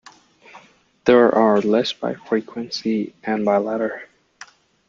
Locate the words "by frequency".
1.99-3.13